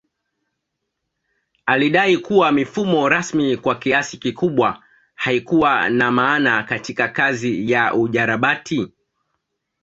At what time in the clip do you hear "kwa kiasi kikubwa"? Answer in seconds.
3.57-4.83